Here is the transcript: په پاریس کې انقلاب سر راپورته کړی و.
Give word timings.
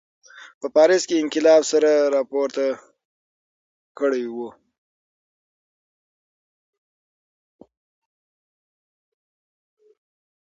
په 0.59 0.67
پاریس 0.75 1.03
کې 1.07 1.15
انقلاب 1.21 1.61
سر 1.71 1.83
راپورته 2.15 2.65
کړی 3.99 4.25
و. 4.33 4.37